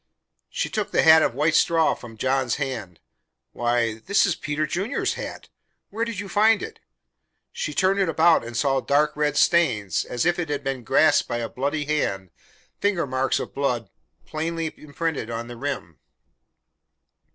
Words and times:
She 0.49 0.67
took 0.67 0.89
the 0.89 1.03
hat 1.03 1.21
of 1.21 1.35
white 1.35 1.53
straw 1.53 1.93
from 1.93 2.17
John's 2.17 2.55
hand. 2.55 2.99
"Why! 3.51 3.99
This 3.99 4.25
is 4.25 4.33
Peter 4.33 4.65
Junior's 4.65 5.13
hat! 5.13 5.47
Where 5.91 6.05
did 6.05 6.17
you 6.19 6.27
find 6.27 6.63
it?" 6.63 6.79
She 7.51 7.71
turned 7.75 7.99
it 7.99 8.09
about 8.09 8.43
and 8.43 8.57
saw 8.57 8.79
dark 8.81 9.15
red 9.15 9.37
stains, 9.37 10.03
as 10.03 10.25
if 10.25 10.39
it 10.39 10.49
had 10.49 10.63
been 10.63 10.83
grasped 10.83 11.27
by 11.27 11.37
a 11.37 11.47
bloody 11.47 11.85
hand 11.85 12.31
finger 12.79 13.05
marks 13.05 13.39
of 13.39 13.53
blood 13.53 13.91
plainly 14.25 14.73
imprinted 14.75 15.29
on 15.29 15.47
the 15.47 15.55
rim. 15.55 15.99